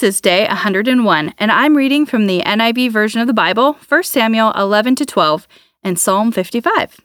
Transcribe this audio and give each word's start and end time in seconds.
This 0.00 0.14
is 0.14 0.20
day 0.22 0.46
101, 0.46 1.34
and 1.36 1.52
I'm 1.52 1.76
reading 1.76 2.06
from 2.06 2.26
the 2.26 2.40
NIV 2.40 2.90
version 2.90 3.20
of 3.20 3.26
the 3.26 3.34
Bible, 3.34 3.76
1 3.86 4.02
Samuel 4.04 4.50
11 4.52 4.94
to 4.94 5.04
12, 5.04 5.46
and 5.82 5.98
Psalm 5.98 6.32
55. 6.32 7.02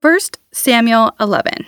1 0.00 0.18
Samuel 0.50 1.14
11. 1.20 1.66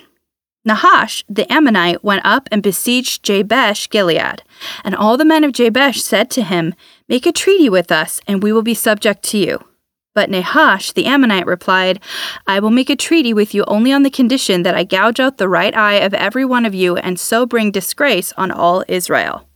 Nahash 0.65 1.23
the 1.29 1.45
Ammonite 1.53 2.03
went 2.03 2.25
up 2.25 2.49
and 2.51 2.63
besieged 2.63 3.23
Jabesh 3.23 3.91
Gilead. 3.91 4.41
And 4.83 4.95
all 4.95 5.17
the 5.17 5.25
men 5.25 5.43
of 5.43 5.51
Jabesh 5.51 6.01
said 6.01 6.31
to 6.31 6.41
him, 6.41 6.73
Make 7.07 7.27
a 7.27 7.31
treaty 7.31 7.69
with 7.69 7.91
us, 7.91 8.21
and 8.25 8.41
we 8.41 8.51
will 8.51 8.63
be 8.63 8.73
subject 8.73 9.21
to 9.25 9.37
you. 9.37 9.63
But 10.15 10.31
Nahash 10.31 10.93
the 10.93 11.05
Ammonite 11.05 11.45
replied, 11.45 11.99
I 12.47 12.59
will 12.59 12.71
make 12.71 12.89
a 12.89 12.95
treaty 12.95 13.35
with 13.35 13.53
you 13.53 13.63
only 13.67 13.93
on 13.93 14.01
the 14.01 14.09
condition 14.09 14.63
that 14.63 14.73
I 14.73 14.83
gouge 14.83 15.19
out 15.19 15.37
the 15.37 15.47
right 15.47 15.77
eye 15.77 15.99
of 15.99 16.15
every 16.15 16.43
one 16.43 16.65
of 16.65 16.73
you, 16.73 16.97
and 16.97 17.19
so 17.19 17.45
bring 17.45 17.69
disgrace 17.69 18.33
on 18.35 18.49
all 18.49 18.83
Israel. 18.87 19.47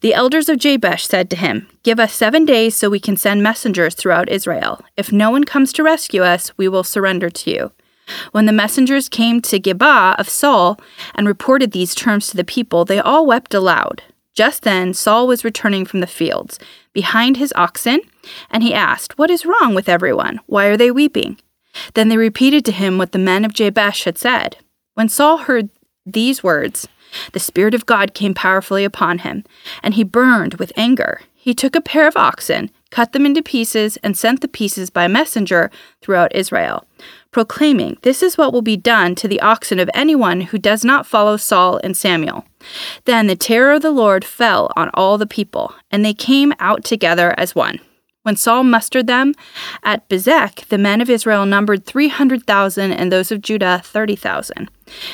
The 0.00 0.14
elders 0.14 0.48
of 0.48 0.58
Jabesh 0.58 1.06
said 1.06 1.30
to 1.30 1.36
him, 1.36 1.68
Give 1.82 2.00
us 2.00 2.12
seven 2.12 2.44
days 2.44 2.74
so 2.74 2.90
we 2.90 3.00
can 3.00 3.16
send 3.16 3.42
messengers 3.42 3.94
throughout 3.94 4.28
Israel. 4.28 4.80
If 4.96 5.12
no 5.12 5.30
one 5.30 5.44
comes 5.44 5.72
to 5.74 5.82
rescue 5.82 6.22
us, 6.22 6.56
we 6.56 6.68
will 6.68 6.84
surrender 6.84 7.30
to 7.30 7.50
you. 7.50 7.72
When 8.32 8.46
the 8.46 8.52
messengers 8.52 9.08
came 9.08 9.40
to 9.42 9.58
Gibeah 9.58 10.16
of 10.18 10.28
Saul 10.28 10.78
and 11.14 11.26
reported 11.26 11.72
these 11.72 11.94
terms 11.94 12.28
to 12.28 12.36
the 12.36 12.44
people, 12.44 12.84
they 12.84 12.98
all 12.98 13.26
wept 13.26 13.54
aloud. 13.54 14.02
Just 14.34 14.62
then 14.62 14.94
Saul 14.94 15.26
was 15.26 15.44
returning 15.44 15.84
from 15.84 16.00
the 16.00 16.06
fields, 16.06 16.58
behind 16.92 17.36
his 17.36 17.52
oxen, 17.54 18.00
and 18.50 18.62
he 18.62 18.74
asked, 18.74 19.18
What 19.18 19.30
is 19.30 19.46
wrong 19.46 19.74
with 19.74 19.88
everyone? 19.88 20.40
Why 20.46 20.66
are 20.66 20.76
they 20.76 20.90
weeping? 20.90 21.38
Then 21.94 22.08
they 22.08 22.16
repeated 22.16 22.64
to 22.66 22.72
him 22.72 22.98
what 22.98 23.12
the 23.12 23.18
men 23.18 23.44
of 23.44 23.54
Jabesh 23.54 24.04
had 24.04 24.18
said. 24.18 24.56
When 24.94 25.08
Saul 25.08 25.38
heard 25.38 25.70
these 26.04 26.42
words, 26.42 26.88
the 27.32 27.40
Spirit 27.40 27.74
of 27.74 27.86
God 27.86 28.14
came 28.14 28.34
powerfully 28.34 28.84
upon 28.84 29.18
him, 29.18 29.44
and 29.82 29.94
he 29.94 30.04
burned 30.04 30.54
with 30.54 30.72
anger. 30.76 31.20
He 31.34 31.54
took 31.54 31.74
a 31.74 31.80
pair 31.80 32.06
of 32.06 32.16
oxen, 32.16 32.70
cut 32.90 33.12
them 33.12 33.26
into 33.26 33.42
pieces, 33.42 33.96
and 33.98 34.16
sent 34.16 34.40
the 34.40 34.48
pieces 34.48 34.90
by 34.90 35.08
messenger 35.08 35.70
throughout 36.00 36.34
Israel, 36.34 36.86
proclaiming, 37.32 37.98
This 38.02 38.22
is 38.22 38.38
what 38.38 38.52
will 38.52 38.62
be 38.62 38.76
done 38.76 39.14
to 39.16 39.26
the 39.26 39.40
oxen 39.40 39.80
of 39.80 39.90
anyone 39.92 40.42
who 40.42 40.58
does 40.58 40.84
not 40.84 41.06
follow 41.06 41.36
Saul 41.36 41.80
and 41.82 41.96
Samuel. 41.96 42.44
Then 43.06 43.26
the 43.26 43.34
terror 43.34 43.72
of 43.72 43.82
the 43.82 43.90
Lord 43.90 44.24
fell 44.24 44.70
on 44.76 44.90
all 44.94 45.18
the 45.18 45.26
people, 45.26 45.74
and 45.90 46.04
they 46.04 46.14
came 46.14 46.52
out 46.60 46.84
together 46.84 47.34
as 47.36 47.56
one. 47.56 47.80
When 48.22 48.36
Saul 48.36 48.62
mustered 48.62 49.08
them 49.08 49.34
at 49.82 50.08
Bezek, 50.08 50.66
the 50.68 50.78
men 50.78 51.00
of 51.00 51.10
Israel 51.10 51.44
numbered 51.44 51.84
300,000 51.84 52.92
and 52.92 53.10
those 53.10 53.32
of 53.32 53.42
Judah 53.42 53.80
30,000. 53.84 54.70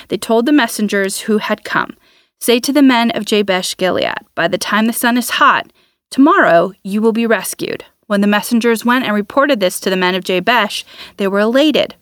They 0.08 0.18
told 0.18 0.44
the 0.44 0.52
messengers 0.52 1.20
who 1.20 1.38
had 1.38 1.64
come, 1.64 1.96
Say 2.40 2.60
to 2.60 2.72
the 2.72 2.82
men 2.82 3.10
of 3.12 3.24
Jabesh 3.24 3.76
Gilead, 3.76 4.18
By 4.34 4.46
the 4.46 4.58
time 4.58 4.86
the 4.86 4.92
sun 4.92 5.16
is 5.16 5.30
hot, 5.30 5.72
tomorrow 6.10 6.72
you 6.82 7.00
will 7.00 7.12
be 7.12 7.26
rescued. 7.26 7.84
When 8.06 8.20
the 8.20 8.26
messengers 8.26 8.84
went 8.84 9.04
and 9.04 9.14
reported 9.14 9.60
this 9.60 9.80
to 9.80 9.90
the 9.90 9.96
men 9.96 10.14
of 10.14 10.24
Jabesh, 10.24 10.84
they 11.16 11.28
were 11.28 11.40
elated. 11.40 11.94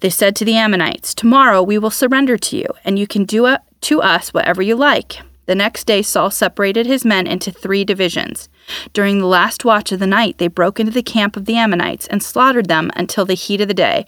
They 0.00 0.10
said 0.10 0.34
to 0.36 0.44
the 0.44 0.56
Ammonites, 0.56 1.14
Tomorrow 1.14 1.62
we 1.62 1.78
will 1.78 1.90
surrender 1.90 2.38
to 2.38 2.56
you, 2.56 2.66
and 2.84 2.98
you 2.98 3.06
can 3.06 3.24
do 3.24 3.46
uh, 3.46 3.58
to 3.82 4.00
us 4.00 4.32
whatever 4.32 4.62
you 4.62 4.76
like. 4.76 5.20
The 5.48 5.54
next 5.54 5.86
day, 5.86 6.02
Saul 6.02 6.30
separated 6.30 6.84
his 6.84 7.06
men 7.06 7.26
into 7.26 7.50
three 7.50 7.82
divisions. 7.82 8.50
During 8.92 9.18
the 9.18 9.26
last 9.26 9.64
watch 9.64 9.90
of 9.90 9.98
the 9.98 10.06
night, 10.06 10.36
they 10.36 10.46
broke 10.46 10.78
into 10.78 10.92
the 10.92 11.02
camp 11.02 11.38
of 11.38 11.46
the 11.46 11.56
Ammonites 11.56 12.06
and 12.08 12.22
slaughtered 12.22 12.68
them 12.68 12.90
until 12.94 13.24
the 13.24 13.32
heat 13.32 13.62
of 13.62 13.68
the 13.68 13.72
day. 13.72 14.04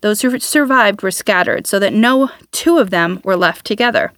Those 0.00 0.22
who 0.22 0.38
survived 0.38 1.02
were 1.02 1.10
scattered, 1.10 1.66
so 1.66 1.78
that 1.78 1.92
no 1.92 2.30
two 2.52 2.78
of 2.78 2.88
them 2.88 3.20
were 3.22 3.36
left 3.36 3.66
together. 3.66 4.14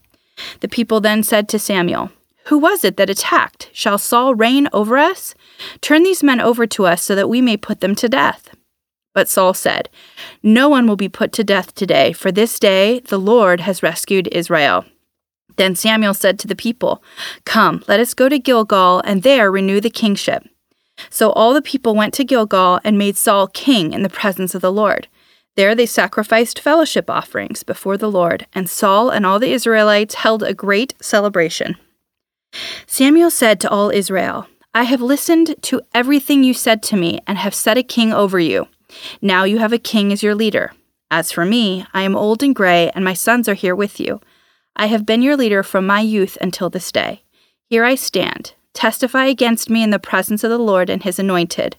The 0.61 0.69
people 0.69 1.01
then 1.01 1.25
said 1.25 1.49
to 1.49 1.59
Samuel, 1.59 2.13
Who 2.45 2.59
was 2.59 2.85
it 2.85 2.97
that 2.99 3.11
attacked? 3.11 3.69
Shall 3.73 3.99
Saul 3.99 4.37
reign 4.37 4.69
over 4.73 4.97
us? 4.97 5.35
Turn 5.81 6.05
these 6.05 6.23
men 6.23 6.41
over 6.41 6.69
to 6.69 6.87
us 6.87 7.03
so 7.03 7.17
that 7.17 7.29
we 7.29 7.41
may 7.41 7.57
put 7.57 7.81
them 7.81 7.97
to 7.97 8.09
death. 8.09 8.55
But 9.13 9.29
Saul 9.29 9.55
said, 9.55 9.89
No 10.41 10.69
one 10.69 10.87
will 10.87 10.95
be 10.95 11.09
put 11.09 11.33
to 11.33 11.43
death 11.43 11.75
today, 11.75 12.13
for 12.13 12.31
this 12.31 12.61
day 12.61 13.01
the 13.01 13.19
Lord 13.19 13.59
has 13.59 13.83
rescued 13.83 14.29
Israel. 14.29 14.85
Then 15.61 15.77
Samuel 15.77 16.15
said 16.15 16.39
to 16.39 16.47
the 16.47 16.57
people, 16.57 17.03
Come, 17.45 17.85
let 17.87 18.01
us 18.01 18.15
go 18.15 18.31
to 18.31 18.39
Gilgal, 18.39 19.03
and 19.05 19.23
there 19.23 19.53
renew 19.53 19.79
the 19.79 19.91
kingship. 19.91 20.49
So 21.11 21.33
all 21.33 21.53
the 21.53 21.61
people 21.61 21.95
went 21.95 22.15
to 22.15 22.25
Gilgal 22.25 22.81
and 22.83 22.97
made 22.97 23.19
Saul 23.19 23.47
king 23.47 23.93
in 23.93 24.03
the 24.03 24.09
presence 24.09 24.55
of 24.55 24.63
the 24.63 24.73
Lord. 24.73 25.07
There 25.57 25.75
they 25.75 25.85
sacrificed 25.85 26.61
fellowship 26.61 27.11
offerings 27.11 27.63
before 27.63 27.99
the 27.99 28.11
Lord, 28.11 28.47
and 28.55 28.71
Saul 28.71 29.11
and 29.11 29.27
all 29.27 29.39
the 29.39 29.53
Israelites 29.53 30.15
held 30.15 30.43
a 30.43 30.55
great 30.55 30.95
celebration. 30.99 31.77
Samuel 32.87 33.31
said 33.31 33.61
to 33.61 33.69
all 33.69 33.91
Israel, 33.91 34.47
I 34.73 34.85
have 34.85 35.03
listened 35.03 35.57
to 35.65 35.83
everything 35.93 36.43
you 36.43 36.55
said 36.55 36.83
to 36.85 36.97
me 36.97 37.21
and 37.27 37.37
have 37.37 37.55
set 37.55 37.77
a 37.77 37.83
king 37.83 38.15
over 38.15 38.41
you. 38.41 38.67
Now 39.21 39.45
you 39.45 39.59
have 39.59 39.75
a 39.75 39.79
king 39.79 40.11
as 40.11 40.23
your 40.23 40.35
leader. 40.35 40.73
As 41.11 41.31
for 41.31 41.45
me, 41.45 41.85
I 41.93 42.01
am 42.01 42.17
old 42.17 42.43
and 42.43 42.57
gray, 42.57 42.91
and 42.95 43.05
my 43.05 43.13
sons 43.13 43.47
are 43.47 43.53
here 43.53 43.77
with 43.77 44.01
you. 44.01 44.23
I 44.81 44.87
have 44.87 45.05
been 45.05 45.21
your 45.21 45.37
leader 45.37 45.63
from 45.63 45.87
my 45.87 46.01
youth 46.01 46.39
until 46.41 46.71
this 46.71 46.91
day. 46.91 47.23
Here 47.67 47.85
I 47.85 47.97
stand. 47.97 48.55
Testify 48.73 49.27
against 49.27 49.69
me 49.69 49.83
in 49.83 49.91
the 49.91 49.99
presence 49.99 50.43
of 50.43 50.49
the 50.49 50.57
Lord 50.57 50.89
and 50.89 51.03
his 51.03 51.19
anointed. 51.19 51.77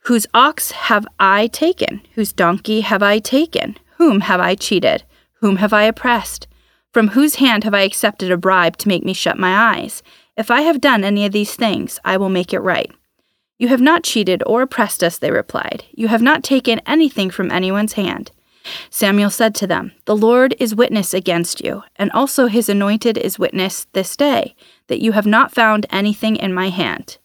Whose 0.00 0.26
ox 0.34 0.72
have 0.72 1.06
I 1.18 1.46
taken? 1.46 2.02
Whose 2.14 2.34
donkey 2.34 2.82
have 2.82 3.02
I 3.02 3.18
taken? 3.18 3.78
Whom 3.96 4.20
have 4.20 4.40
I 4.40 4.54
cheated? 4.54 5.04
Whom 5.40 5.56
have 5.56 5.72
I 5.72 5.84
oppressed? 5.84 6.46
From 6.92 7.08
whose 7.08 7.36
hand 7.36 7.64
have 7.64 7.72
I 7.72 7.80
accepted 7.80 8.30
a 8.30 8.36
bribe 8.36 8.76
to 8.76 8.88
make 8.88 9.06
me 9.06 9.14
shut 9.14 9.38
my 9.38 9.78
eyes? 9.78 10.02
If 10.36 10.50
I 10.50 10.60
have 10.60 10.82
done 10.82 11.04
any 11.04 11.24
of 11.24 11.32
these 11.32 11.54
things, 11.54 11.98
I 12.04 12.18
will 12.18 12.28
make 12.28 12.52
it 12.52 12.60
right. 12.60 12.92
You 13.58 13.68
have 13.68 13.80
not 13.80 14.04
cheated 14.04 14.42
or 14.44 14.60
oppressed 14.60 15.02
us, 15.02 15.16
they 15.16 15.30
replied. 15.30 15.84
You 15.92 16.08
have 16.08 16.20
not 16.20 16.44
taken 16.44 16.82
anything 16.84 17.30
from 17.30 17.50
anyone's 17.50 17.94
hand. 17.94 18.32
Samuel 18.90 19.30
said 19.30 19.54
to 19.56 19.66
them, 19.66 19.92
The 20.04 20.16
Lord 20.16 20.54
is 20.58 20.74
witness 20.74 21.14
against 21.14 21.60
you, 21.60 21.82
and 21.96 22.10
also 22.12 22.46
his 22.46 22.68
anointed 22.68 23.18
is 23.18 23.38
witness 23.38 23.86
this 23.92 24.16
day, 24.16 24.54
that 24.88 25.00
you 25.00 25.12
have 25.12 25.26
not 25.26 25.54
found 25.54 25.86
anything 25.90 26.36
in 26.36 26.54
my 26.54 26.68
hand. 26.68 27.18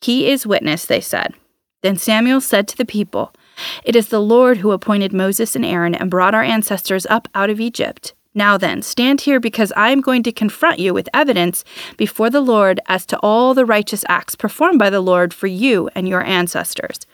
He 0.00 0.30
is 0.30 0.46
witness, 0.46 0.84
they 0.84 1.00
said. 1.00 1.34
Then 1.82 1.96
Samuel 1.96 2.40
said 2.40 2.68
to 2.68 2.76
the 2.76 2.84
people, 2.84 3.32
It 3.84 3.96
is 3.96 4.08
the 4.08 4.20
Lord 4.20 4.58
who 4.58 4.72
appointed 4.72 5.12
Moses 5.12 5.54
and 5.54 5.64
Aaron 5.64 5.94
and 5.94 6.10
brought 6.10 6.34
our 6.34 6.42
ancestors 6.42 7.06
up 7.06 7.28
out 7.34 7.50
of 7.50 7.60
Egypt. 7.60 8.14
Now 8.34 8.58
then, 8.58 8.82
stand 8.82 9.22
here 9.22 9.38
because 9.38 9.72
I 9.76 9.90
am 9.90 10.00
going 10.00 10.24
to 10.24 10.32
confront 10.32 10.80
you 10.80 10.92
with 10.92 11.08
evidence 11.14 11.64
before 11.96 12.30
the 12.30 12.40
Lord 12.40 12.80
as 12.86 13.06
to 13.06 13.18
all 13.18 13.54
the 13.54 13.64
righteous 13.64 14.04
acts 14.08 14.34
performed 14.34 14.78
by 14.78 14.90
the 14.90 15.00
Lord 15.00 15.32
for 15.32 15.46
you 15.46 15.88
and 15.94 16.08
your 16.08 16.24
ancestors. 16.24 17.06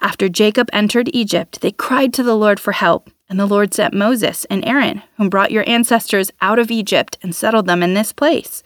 After 0.00 0.28
Jacob 0.28 0.68
entered 0.72 1.10
Egypt, 1.12 1.60
they 1.60 1.72
cried 1.72 2.12
to 2.14 2.22
the 2.22 2.36
Lord 2.36 2.58
for 2.58 2.72
help, 2.72 3.10
and 3.28 3.38
the 3.38 3.46
Lord 3.46 3.72
sent 3.72 3.94
Moses 3.94 4.44
and 4.46 4.64
Aaron, 4.64 5.02
whom 5.16 5.28
brought 5.28 5.50
your 5.50 5.68
ancestors 5.68 6.30
out 6.40 6.58
of 6.58 6.70
Egypt 6.70 7.18
and 7.22 7.34
settled 7.34 7.66
them 7.66 7.82
in 7.82 7.94
this 7.94 8.12
place. 8.12 8.62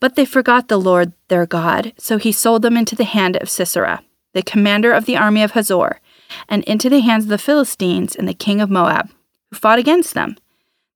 But 0.00 0.16
they 0.16 0.24
forgot 0.24 0.68
the 0.68 0.78
Lord 0.78 1.12
their 1.28 1.46
God, 1.46 1.92
so 1.98 2.18
he 2.18 2.32
sold 2.32 2.62
them 2.62 2.76
into 2.76 2.96
the 2.96 3.04
hand 3.04 3.36
of 3.36 3.48
Sisera, 3.48 4.02
the 4.32 4.42
commander 4.42 4.92
of 4.92 5.04
the 5.04 5.16
army 5.16 5.42
of 5.42 5.52
Hazor, 5.52 6.00
and 6.48 6.64
into 6.64 6.90
the 6.90 7.00
hands 7.00 7.24
of 7.24 7.30
the 7.30 7.38
Philistines 7.38 8.16
and 8.16 8.28
the 8.28 8.34
king 8.34 8.60
of 8.60 8.70
Moab, 8.70 9.10
who 9.50 9.56
fought 9.56 9.78
against 9.78 10.14
them. 10.14 10.36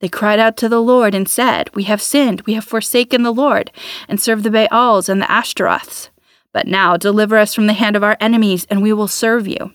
They 0.00 0.08
cried 0.08 0.38
out 0.38 0.56
to 0.58 0.68
the 0.68 0.80
Lord 0.80 1.14
and 1.14 1.28
said, 1.28 1.74
We 1.74 1.84
have 1.84 2.02
sinned, 2.02 2.42
we 2.42 2.54
have 2.54 2.64
forsaken 2.64 3.22
the 3.22 3.32
Lord, 3.32 3.70
and 4.08 4.20
served 4.20 4.44
the 4.44 4.50
Baals 4.50 5.08
and 5.08 5.20
the 5.20 5.26
Ashtoreths. 5.26 6.08
But 6.52 6.66
now 6.66 6.96
deliver 6.96 7.38
us 7.38 7.54
from 7.54 7.66
the 7.66 7.72
hand 7.74 7.96
of 7.96 8.02
our 8.02 8.16
enemies, 8.20 8.66
and 8.70 8.82
we 8.82 8.92
will 8.92 9.08
serve 9.08 9.46
you. 9.46 9.72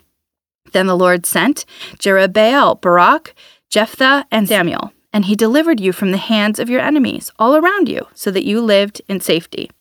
Then 0.73 0.87
the 0.87 0.97
Lord 0.97 1.25
sent 1.25 1.65
Jerubbaal, 1.97 2.81
Barak, 2.81 3.33
Jephthah, 3.69 4.25
and 4.31 4.47
Samuel, 4.47 4.91
and 5.13 5.25
he 5.25 5.35
delivered 5.35 5.79
you 5.79 5.93
from 5.93 6.11
the 6.11 6.17
hands 6.17 6.59
of 6.59 6.69
your 6.69 6.81
enemies 6.81 7.31
all 7.39 7.55
around 7.55 7.87
you, 7.87 8.07
so 8.13 8.29
that 8.31 8.45
you 8.45 8.61
lived 8.61 9.01
in 9.07 9.21
safety. 9.21 9.71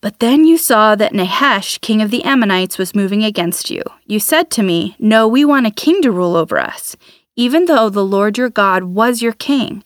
But 0.00 0.20
then 0.20 0.44
you 0.44 0.58
saw 0.58 0.94
that 0.94 1.14
Nahash, 1.14 1.78
king 1.78 2.00
of 2.02 2.10
the 2.10 2.22
Ammonites, 2.24 2.78
was 2.78 2.94
moving 2.94 3.24
against 3.24 3.70
you. 3.70 3.82
You 4.06 4.20
said 4.20 4.50
to 4.52 4.62
me, 4.62 4.94
No, 4.98 5.26
we 5.26 5.44
want 5.44 5.66
a 5.66 5.70
king 5.70 6.02
to 6.02 6.12
rule 6.12 6.36
over 6.36 6.58
us. 6.58 6.96
even 7.36 7.66
though 7.66 7.88
the 7.88 8.04
Lord 8.04 8.36
your 8.36 8.50
God 8.50 8.82
was 8.82 9.22
your 9.22 9.32
king. 9.32 9.84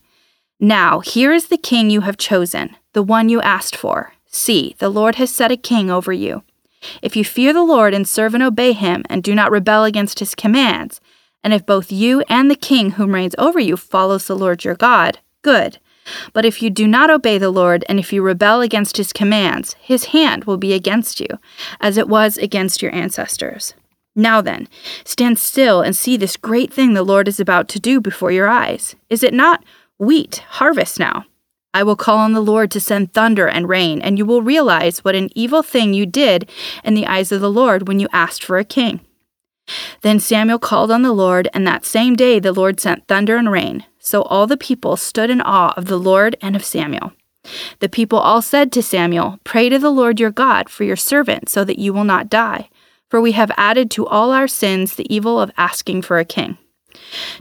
Now, 0.59 1.01
here 1.01 1.33
is 1.33 1.49
the 1.49 1.59
king 1.59 1.91
you 1.91 2.01
have 2.01 2.17
chosen, 2.17 2.77
the 2.95 3.03
one 3.03 3.29
you 3.29 3.43
asked 3.43 3.77
for. 3.77 4.15
See, 4.32 4.75
the 4.79 4.88
Lord 4.88 5.17
has 5.17 5.32
set 5.32 5.52
a 5.52 5.56
king 5.56 5.90
over 5.90 6.12
you. 6.12 6.43
If 7.02 7.14
you 7.14 7.25
fear 7.25 7.52
the 7.52 7.62
Lord 7.62 7.94
and 7.94 8.08
serve 8.08 8.34
and 8.34 8.43
obey 8.43 8.73
him, 8.73 9.05
and 9.08 9.23
do 9.23 9.34
not 9.34 9.52
rebel 9.52 9.84
against 9.84 10.19
his 10.19 10.34
commands, 10.34 11.00
and 11.44 11.52
if 11.52 11.67
both 11.67 11.93
you 11.93 12.23
and 12.29 12.50
the 12.50 12.56
king 12.56 12.93
whom 12.93 13.14
reigns 13.14 13.34
over 13.38 13.61
you 13.61 13.76
follows 13.76 14.26
the 14.26 14.37
Lord 14.37 14.64
your 14.64 14.75
God, 14.75 15.19
good. 15.43 15.79
But 16.32 16.44
if 16.44 16.62
you 16.62 16.70
do 16.70 16.88
not 16.88 17.11
obey 17.11 17.38
the 17.38 17.50
Lord, 17.50 17.84
and 17.88 18.00
if 18.00 18.12
you 18.12 18.23
rebel 18.23 18.61
against 18.61 18.96
his 18.96 19.12
commands, 19.12 19.75
his 19.81 20.06
hand 20.06 20.44
will 20.44 20.56
be 20.56 20.73
against 20.73 21.20
you, 21.20 21.29
as 21.81 21.96
it 21.96 22.08
was 22.08 22.38
against 22.38 22.82
your 22.82 22.93
ancestors. 22.93 23.75
Now 24.17 24.40
then, 24.40 24.69
stand 25.05 25.38
still 25.38 25.81
and 25.81 25.96
see 25.96 26.17
this 26.17 26.37
great 26.37 26.73
thing 26.73 26.94
the 26.94 27.02
Lord 27.02 27.29
is 27.29 27.38
about 27.38 27.69
to 27.69 27.81
do 27.81 28.00
before 28.00 28.32
your 28.32 28.49
eyes. 28.49 28.96
Is 29.08 29.23
it 29.23 29.32
not 29.32 29.64
wheat 29.99 30.43
harvest 30.49 30.99
now? 30.99 31.26
I 31.75 31.83
will 31.83 31.97
call 31.97 32.19
on 32.19 32.33
the 32.33 32.41
Lord 32.41 32.71
to 32.73 32.81
send 32.81 33.13
thunder 33.13 33.49
and 33.49 33.69
rain, 33.69 34.03
and 34.03 34.19
you 34.19 34.27
will 34.27 34.43
realize 34.43 34.99
what 34.99 35.15
an 35.15 35.31
evil 35.35 35.63
thing 35.63 35.95
you 35.95 36.05
did 36.07 36.51
in 36.85 36.95
the 36.95 37.07
eyes 37.07 37.33
of 37.33 37.41
the 37.41 37.51
Lord 37.51 37.89
when 37.89 37.99
you 37.99 38.09
asked 38.13 38.45
for 38.45 38.59
a 38.59 38.65
king. 38.65 39.01
Then 40.03 40.21
Samuel 40.21 40.59
called 40.59 40.91
on 40.91 41.03
the 41.03 41.13
Lord, 41.13 41.49
and 41.55 41.67
that 41.67 41.85
same 41.85 42.15
day 42.15 42.39
the 42.39 42.53
Lord 42.53 42.81
sent 42.81 43.07
thunder 43.07 43.37
and 43.37 43.51
rain. 43.51 43.85
So 43.99 44.23
all 44.23 44.47
the 44.47 44.57
people 44.57 44.97
stood 44.97 45.31
in 45.31 45.41
awe 45.41 45.73
of 45.77 45.87
the 45.87 45.99
Lord 45.99 46.37
and 46.43 46.57
of 46.57 46.65
Samuel. 46.65 47.13
The 47.79 47.89
people 47.89 48.19
all 48.19 48.43
said 48.43 48.71
to 48.73 48.83
Samuel, 48.83 49.39
Pray 49.45 49.69
to 49.69 49.79
the 49.79 49.91
Lord 49.91 50.21
your 50.21 50.31
God 50.31 50.69
for 50.69 50.85
your 50.85 50.97
servant, 50.97 51.49
so 51.49 51.65
that 51.65 51.79
you 51.79 51.93
will 51.93 52.05
not 52.05 52.29
die. 52.29 52.69
For 53.09 53.21
we 53.21 53.33
have 53.33 53.53
added 53.57 53.91
to 53.93 54.07
all 54.07 54.31
our 54.31 54.49
sins 54.49 54.95
the 54.95 55.13
evil 55.13 55.41
of 55.41 55.51
asking 55.57 56.03
for 56.03 56.19
a 56.19 56.25
king. 56.25 56.59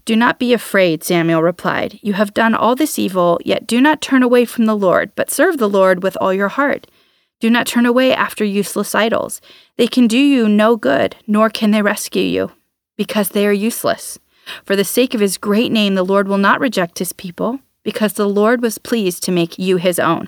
Do 0.06 0.15
not 0.15 0.39
be 0.39 0.53
afraid, 0.53 1.03
Samuel 1.03 1.42
replied. 1.42 2.00
You 2.01 2.13
have 2.13 2.33
done 2.33 2.53
all 2.56 2.75
this 2.75 2.98
evil, 2.98 3.39
yet 3.44 3.68
do 3.68 3.81
not 3.81 4.01
turn 4.01 4.24
away 4.24 4.45
from 4.45 4.65
the 4.65 4.75
Lord, 4.75 5.12
but 5.15 5.31
serve 5.31 5.57
the 5.57 5.69
Lord 5.69 6.03
with 6.03 6.18
all 6.19 6.33
your 6.33 6.50
heart. 6.50 6.88
Do 7.39 7.50
not 7.50 7.68
turn 7.68 7.86
away 7.86 8.13
after 8.13 8.45
useless 8.45 8.94
idols. 8.94 9.42
They 9.77 9.88
can 9.88 10.07
do 10.07 10.18
you 10.18 10.48
no 10.48 10.75
good, 10.75 11.15
nor 11.25 11.50
can 11.50 11.71
they 11.71 11.81
rescue 11.81 12.21
you, 12.21 12.51
because 12.98 13.30
they 13.30 13.48
are 13.48 13.51
useless. 13.51 14.19
For 14.63 14.75
the 14.75 14.83
sake 14.83 15.13
of 15.13 15.21
his 15.21 15.38
great 15.38 15.71
name, 15.71 15.95
the 15.95 16.03
Lord 16.03 16.27
will 16.27 16.38
not 16.38 16.59
reject 16.59 17.00
his 17.00 17.13
people, 17.13 17.59
because 17.83 18.13
the 18.13 18.30
Lord 18.30 18.62
was 18.62 18.77
pleased 18.77 19.24
to 19.24 19.31
make 19.31 19.57
you 19.57 19.77
his 19.77 20.00
own. 20.00 20.27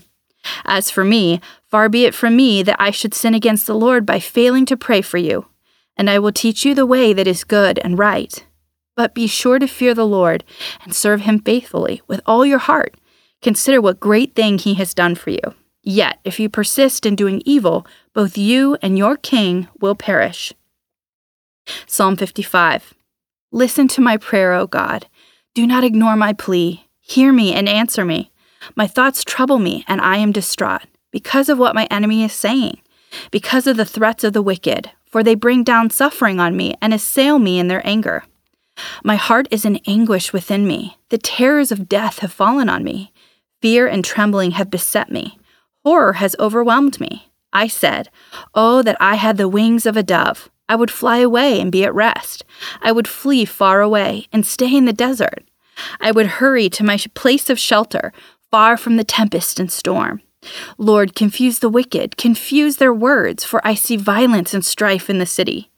As 0.66 0.90
for 0.90 1.04
me, 1.04 1.40
far 1.68 1.88
be 1.88 2.06
it 2.06 2.16
from 2.16 2.36
me 2.36 2.64
that 2.64 2.76
I 2.80 2.92
should 2.92 3.14
sin 3.14 3.34
against 3.34 3.68
the 3.68 3.76
Lord 3.76 4.06
by 4.06 4.20
failing 4.20 4.66
to 4.66 4.78
pray 4.78 5.02
for 5.02 5.18
you, 5.18 5.46
and 5.96 6.10
I 6.10 6.20
will 6.20 6.32
teach 6.32 6.66
you 6.66 6.74
the 6.74 6.86
way 6.86 7.14
that 7.14 7.28
is 7.28 7.44
good 7.44 7.80
and 7.80 7.98
right. 7.98 8.44
But 8.96 9.16
be 9.16 9.28
sure 9.28 9.60
to 9.60 9.68
fear 9.68 9.94
the 9.94 10.06
Lord 10.06 10.44
and 10.84 10.94
serve 10.94 11.22
him 11.22 11.40
faithfully 11.40 12.02
with 12.08 12.22
all 12.26 12.46
your 12.46 12.60
heart. 12.60 12.96
Consider 13.42 13.82
what 13.82 14.00
great 14.00 14.36
thing 14.36 14.58
he 14.58 14.76
has 14.76 14.94
done 14.94 15.16
for 15.16 15.32
you. 15.32 15.56
Yet, 15.82 16.20
if 16.24 16.40
you 16.40 16.48
persist 16.48 17.06
in 17.06 17.16
doing 17.16 17.42
evil, 17.46 17.86
both 18.14 18.38
you 18.38 18.78
and 18.82 18.98
your 18.98 19.18
king 19.18 19.68
will 19.80 19.96
perish. 19.96 20.54
Psalm 21.86 22.16
55 22.16 22.94
Listen 23.52 23.88
to 23.90 24.02
my 24.02 24.18
prayer, 24.18 24.54
O 24.54 24.66
God. 24.66 25.08
Do 25.54 25.68
not 25.68 25.84
ignore 25.84 26.16
my 26.16 26.34
plea. 26.34 26.88
Hear 27.00 27.32
me 27.32 27.54
and 27.54 27.70
answer 27.70 28.06
me. 28.06 28.32
My 28.76 28.88
thoughts 28.88 29.24
trouble 29.24 29.60
me, 29.60 29.84
and 29.88 30.02
I 30.02 30.18
am 30.18 30.32
distraught 30.32 30.84
because 31.12 31.50
of 31.50 31.60
what 31.60 31.76
my 31.76 31.86
enemy 31.92 32.24
is 32.24 32.34
saying, 32.34 32.80
because 33.30 33.68
of 33.68 33.78
the 33.78 33.86
threats 33.86 34.24
of 34.24 34.34
the 34.34 34.42
wicked, 34.42 34.90
for 35.06 35.22
they 35.22 35.36
bring 35.36 35.64
down 35.64 35.90
suffering 35.90 36.40
on 36.40 36.58
me 36.58 36.74
and 36.82 36.94
assail 36.94 37.38
me 37.38 37.60
in 37.60 37.68
their 37.68 37.86
anger. 37.86 38.24
My 39.04 39.16
heart 39.16 39.48
is 39.52 39.66
in 39.66 39.80
anguish 39.88 40.34
within 40.34 40.68
me. 40.68 40.98
The 41.10 41.18
terrors 41.18 41.72
of 41.72 41.90
death 41.90 42.20
have 42.20 42.34
fallen 42.34 42.70
on 42.70 42.84
me. 42.84 43.12
Fear 43.62 43.88
and 43.88 44.04
trembling 44.04 44.52
have 44.52 44.72
beset 44.72 45.12
me. 45.12 45.38
Horror 45.84 46.14
has 46.14 46.36
overwhelmed 46.40 47.00
me. 47.00 47.32
I 47.52 47.68
said, 47.68 48.10
Oh, 48.54 48.82
that 48.82 48.98
I 49.00 49.16
had 49.16 49.38
the 49.38 49.48
wings 49.48 49.86
of 49.86 49.96
a 49.96 50.04
dove. 50.04 50.50
I 50.68 50.76
would 50.76 50.92
fly 50.92 51.18
away 51.20 51.60
and 51.60 51.72
be 51.72 51.84
at 51.84 51.94
rest. 51.94 52.44
I 52.82 52.92
would 52.92 53.08
flee 53.08 53.46
far 53.46 53.82
away 53.82 54.28
and 54.32 54.46
stay 54.46 54.76
in 54.76 54.86
the 54.86 54.94
desert. 54.94 55.44
I 56.00 56.12
would 56.12 56.26
hurry 56.26 56.70
to 56.70 56.84
my 56.84 56.98
place 57.14 57.50
of 57.50 57.60
shelter, 57.60 58.14
far 58.50 58.78
from 58.78 58.98
the 58.98 59.04
tempest 59.04 59.60
and 59.60 59.72
storm. 59.72 60.22
Lord, 60.78 61.16
confuse 61.16 61.60
the 61.60 61.70
wicked, 61.70 62.18
confuse 62.18 62.78
their 62.78 62.94
words, 62.94 63.44
for 63.44 63.66
I 63.66 63.76
see 63.76 63.98
violence 63.98 64.54
and 64.54 64.64
strife 64.64 65.10
in 65.10 65.20
the 65.20 65.26
city. 65.26 65.70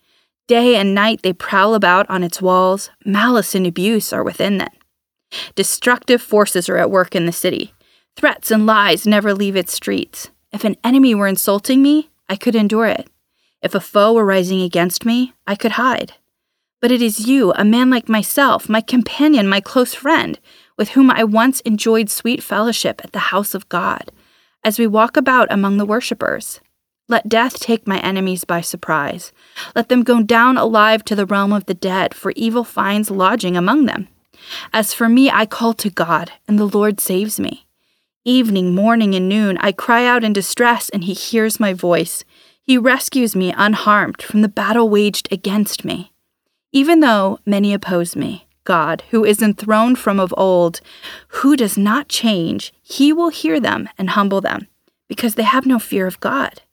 Day 0.47 0.75
and 0.75 0.94
night 0.94 1.21
they 1.24 1.33
prowl 1.33 1.74
about 1.74 2.07
on 2.09 2.24
its 2.24 2.42
walls, 2.42 2.92
malice 3.03 3.56
and 3.56 3.65
abuse 3.65 4.13
are 4.13 4.24
within 4.24 4.59
them. 4.59 4.69
Destructive 5.56 6.21
forces 6.21 6.69
are 6.69 6.77
at 6.77 6.92
work 6.92 7.15
in 7.15 7.25
the 7.25 7.31
city. 7.31 7.74
Threats 8.15 8.51
and 8.51 8.65
lies 8.65 9.07
never 9.07 9.33
leave 9.33 9.56
its 9.56 9.74
streets. 9.74 10.30
If 10.51 10.63
an 10.63 10.77
enemy 10.83 11.15
were 11.15 11.27
insulting 11.27 11.81
me, 11.81 12.09
I 12.30 12.36
could 12.36 12.56
endure 12.56 12.86
it. 12.86 13.09
If 13.63 13.74
a 13.74 13.80
foe 13.80 14.13
were 14.13 14.25
rising 14.25 14.62
against 14.62 15.03
me, 15.03 15.33
I 15.47 15.56
could 15.56 15.74
hide. 15.74 16.13
But 16.80 16.92
it 16.92 17.01
is 17.01 17.27
you, 17.27 17.51
a 17.53 17.65
man 17.65 17.89
like 17.89 18.07
myself, 18.07 18.69
my 18.69 18.81
companion, 18.81 19.47
my 19.47 19.59
close 19.59 19.95
friend, 19.95 20.39
with 20.77 20.89
whom 20.89 21.09
I 21.09 21.24
once 21.24 21.62
enjoyed 21.62 22.12
sweet 22.12 22.44
fellowship 22.44 23.01
at 23.03 23.12
the 23.12 23.33
house 23.33 23.56
of 23.56 23.68
God, 23.69 24.12
as 24.63 24.77
we 24.77 24.86
walk 24.86 25.18
about 25.18 25.51
among 25.51 25.77
the 25.77 25.86
worshippers. 25.86 26.59
Let 27.07 27.30
death 27.30 27.60
take 27.60 27.86
my 27.86 28.00
enemies 28.00 28.46
by 28.46 28.62
surprise. 28.62 29.31
Let 29.75 29.90
them 29.90 30.04
go 30.04 30.24
down 30.24 30.57
alive 30.57 31.06
to 31.06 31.16
the 31.16 31.28
realm 31.28 31.54
of 31.54 31.68
the 31.68 31.75
dead, 31.75 32.16
for 32.16 32.34
evil 32.36 32.63
finds 32.63 33.12
lodging 33.12 33.56
among 33.56 33.86
them. 33.86 34.07
As 34.74 34.94
for 34.94 35.07
me, 35.07 35.30
I 35.30 35.46
call 35.46 35.74
to 35.75 35.90
God, 35.90 36.31
and 36.48 36.57
the 36.57 36.68
Lord 36.68 37.00
saves 37.00 37.40
me. 37.40 37.68
Evening, 38.24 38.74
morning, 38.74 39.13
and 39.13 39.30
noon, 39.30 39.57
I 39.60 39.72
cry 39.72 40.06
out 40.06 40.24
in 40.24 40.34
distress, 40.34 40.90
and 40.90 41.04
he 41.04 41.13
hears 41.13 41.60
my 41.60 41.74
voice. 41.74 42.24
He 42.60 42.75
rescues 42.75 43.36
me 43.36 43.54
unharmed 43.56 44.22
from 44.24 44.42
the 44.42 44.48
battle 44.48 44.90
waged 44.90 45.28
against 45.31 45.86
me. 45.86 46.12
Even 46.72 47.02
though 47.02 47.40
many 47.46 47.72
oppose 47.72 48.16
me, 48.16 48.48
God, 48.63 49.04
who 49.12 49.24
is 49.24 49.44
enthroned 49.44 50.00
from 50.00 50.19
of 50.19 50.34
old, 50.36 50.81
who 51.28 51.56
does 51.56 51.78
not 51.78 52.10
change, 52.10 52.74
he 52.81 53.13
will 53.13 53.30
hear 53.30 53.60
them 53.60 53.90
and 53.96 54.10
humble 54.10 54.42
them, 54.42 54.68
because 55.07 55.36
they 55.36 55.44
have 55.44 55.68
no 55.68 55.78
fear 55.78 56.07
of 56.07 56.19
God. 56.19 56.63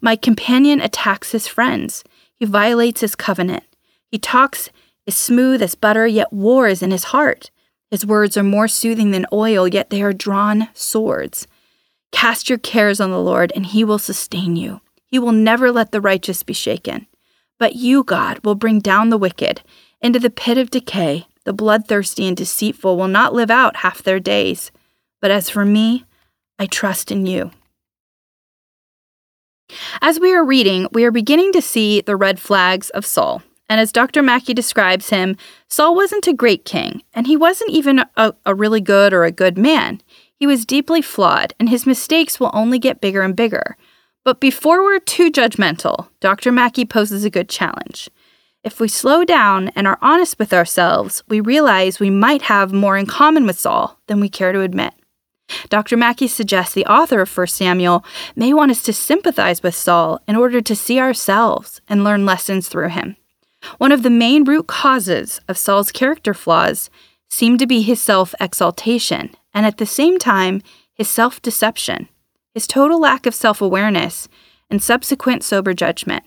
My 0.00 0.16
companion 0.16 0.80
attacks 0.80 1.32
his 1.32 1.46
friends. 1.46 2.04
He 2.34 2.46
violates 2.46 3.00
his 3.00 3.14
covenant. 3.14 3.64
He 4.10 4.18
talks 4.18 4.70
is 5.06 5.16
smooth 5.16 5.62
as 5.62 5.74
butter, 5.74 6.06
yet 6.06 6.32
war 6.32 6.68
is 6.68 6.82
in 6.82 6.90
his 6.90 7.04
heart. 7.04 7.50
His 7.90 8.06
words 8.06 8.36
are 8.36 8.42
more 8.42 8.68
soothing 8.68 9.10
than 9.10 9.26
oil, 9.32 9.66
yet 9.66 9.90
they 9.90 10.02
are 10.02 10.12
drawn 10.12 10.68
swords. 10.74 11.46
Cast 12.12 12.48
your 12.48 12.58
cares 12.58 13.00
on 13.00 13.10
the 13.10 13.18
Lord, 13.18 13.52
and 13.54 13.66
he 13.66 13.84
will 13.84 13.98
sustain 13.98 14.56
you. 14.56 14.80
He 15.06 15.18
will 15.18 15.32
never 15.32 15.72
let 15.72 15.92
the 15.92 16.00
righteous 16.00 16.42
be 16.42 16.52
shaken. 16.52 17.06
But 17.58 17.76
you, 17.76 18.04
God, 18.04 18.40
will 18.44 18.54
bring 18.54 18.78
down 18.78 19.10
the 19.10 19.18
wicked 19.18 19.62
into 20.00 20.18
the 20.18 20.30
pit 20.30 20.58
of 20.58 20.70
decay. 20.70 21.26
The 21.44 21.52
bloodthirsty 21.52 22.26
and 22.26 22.36
deceitful 22.36 22.96
will 22.96 23.08
not 23.08 23.34
live 23.34 23.50
out 23.50 23.76
half 23.76 24.02
their 24.02 24.20
days. 24.20 24.70
But 25.20 25.30
as 25.30 25.50
for 25.50 25.64
me, 25.64 26.04
I 26.58 26.66
trust 26.66 27.10
in 27.10 27.26
you. 27.26 27.50
As 30.04 30.18
we 30.18 30.34
are 30.34 30.44
reading, 30.44 30.88
we 30.90 31.04
are 31.04 31.12
beginning 31.12 31.52
to 31.52 31.62
see 31.62 32.00
the 32.00 32.16
red 32.16 32.40
flags 32.40 32.90
of 32.90 33.06
Saul. 33.06 33.40
And 33.68 33.78
as 33.80 33.92
Dr. 33.92 34.20
Mackie 34.20 34.52
describes 34.52 35.10
him, 35.10 35.36
Saul 35.68 35.94
wasn't 35.94 36.26
a 36.26 36.32
great 36.32 36.64
king, 36.64 37.04
and 37.14 37.28
he 37.28 37.36
wasn't 37.36 37.70
even 37.70 38.00
a, 38.16 38.34
a, 38.44 38.52
really 38.52 38.80
good 38.80 39.12
or 39.12 39.22
a 39.22 39.30
good 39.30 39.56
man. 39.56 40.00
He 40.34 40.44
was 40.44 40.66
deeply 40.66 41.02
flawed, 41.02 41.54
and 41.60 41.68
his 41.68 41.86
mistakes 41.86 42.40
will 42.40 42.50
only 42.52 42.80
get 42.80 43.00
bigger 43.00 43.22
and 43.22 43.36
bigger. 43.36 43.76
But 44.24 44.40
before 44.40 44.82
we're 44.82 44.98
too 44.98 45.30
judgmental, 45.30 46.08
Dr. 46.18 46.50
Mackie 46.50 46.84
poses 46.84 47.24
a 47.24 47.30
good 47.30 47.48
challenge. 47.48 48.10
If 48.64 48.80
we 48.80 48.88
slow 48.88 49.24
down 49.24 49.68
and 49.76 49.86
are 49.86 50.00
honest 50.02 50.36
with 50.36 50.52
ourselves, 50.52 51.22
we 51.28 51.38
realize 51.38 52.00
we 52.00 52.10
might 52.10 52.42
have 52.42 52.72
more 52.72 52.96
in 52.96 53.06
common 53.06 53.46
with 53.46 53.56
Saul 53.56 54.00
than 54.08 54.18
we 54.18 54.28
care 54.28 54.50
to 54.50 54.62
admit. 54.62 54.94
Dr. 55.68 55.96
Mackie 55.96 56.28
suggests 56.28 56.74
the 56.74 56.86
author 56.86 57.20
of 57.20 57.36
1 57.36 57.46
Samuel 57.48 58.04
may 58.36 58.52
want 58.52 58.70
us 58.70 58.82
to 58.82 58.92
sympathize 58.92 59.62
with 59.62 59.74
Saul 59.74 60.20
in 60.26 60.36
order 60.36 60.60
to 60.60 60.76
see 60.76 60.98
ourselves 60.98 61.80
and 61.88 62.04
learn 62.04 62.26
lessons 62.26 62.68
through 62.68 62.88
him. 62.88 63.16
One 63.78 63.92
of 63.92 64.02
the 64.02 64.10
main 64.10 64.44
root 64.44 64.66
causes 64.66 65.40
of 65.48 65.58
Saul's 65.58 65.92
character 65.92 66.34
flaws 66.34 66.90
seemed 67.28 67.58
to 67.60 67.66
be 67.66 67.82
his 67.82 68.02
self 68.02 68.34
exaltation, 68.40 69.30
and 69.54 69.64
at 69.64 69.78
the 69.78 69.86
same 69.86 70.18
time, 70.18 70.62
his 70.92 71.08
self 71.08 71.40
deception, 71.40 72.08
his 72.54 72.66
total 72.66 73.00
lack 73.00 73.26
of 73.26 73.34
self 73.34 73.60
awareness, 73.60 74.28
and 74.68 74.82
subsequent 74.82 75.42
sober 75.42 75.74
judgment. 75.74 76.24